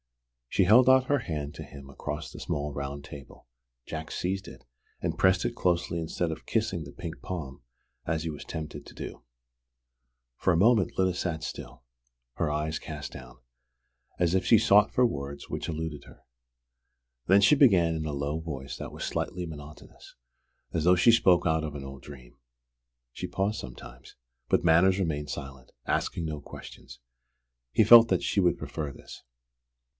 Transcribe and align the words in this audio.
She 0.49 0.63
held 0.65 0.89
out 0.89 1.05
her 1.05 1.19
hand 1.19 1.53
to 1.55 1.63
him 1.63 1.89
across 1.89 2.29
the 2.31 2.39
small 2.39 2.73
round 2.73 3.05
table. 3.05 3.47
Jack 3.85 4.09
seized 4.11 4.47
it, 4.49 4.65
and 4.99 5.17
pressed 5.17 5.45
it 5.45 5.55
closely 5.55 5.97
instead 5.99 6.29
of 6.31 6.47
kissing 6.47 6.83
the 6.83 6.91
pink 6.91 7.21
palm 7.21 7.61
as 8.05 8.23
he 8.23 8.29
was 8.31 8.43
tempted 8.43 8.85
to 8.85 8.93
do. 8.93 9.23
For 10.37 10.51
a 10.51 10.57
moment 10.57 10.97
Lyda 10.97 11.13
sat 11.13 11.43
still, 11.43 11.83
her 12.33 12.51
eyes 12.51 12.79
cast 12.79 13.13
down, 13.13 13.37
as 14.19 14.33
if 14.35 14.43
she 14.43 14.57
sought 14.57 14.91
for 14.91 15.05
words 15.05 15.49
which 15.49 15.69
eluded 15.69 16.03
her. 16.05 16.23
Then 17.27 17.39
she 17.39 17.55
began 17.55 17.95
in 17.95 18.05
a 18.05 18.11
low 18.11 18.39
voice 18.39 18.75
that 18.77 18.91
was 18.91 19.05
slightly 19.05 19.45
monotonous, 19.45 20.15
as 20.73 20.83
though 20.83 20.95
she 20.97 21.11
spoke 21.13 21.45
out 21.45 21.63
of 21.63 21.75
an 21.75 21.85
old 21.85 22.01
dream. 22.01 22.37
She 23.13 23.27
paused 23.27 23.59
sometimes; 23.59 24.15
but 24.49 24.65
Manners 24.65 24.99
remained 24.99 25.29
silent, 25.29 25.71
asking 25.85 26.25
no 26.25 26.41
questions. 26.41 26.99
He 27.71 27.85
felt 27.85 28.09
that 28.09 28.23
she 28.23 28.41
would 28.41 28.57
prefer 28.57 28.91
this. 28.91 29.23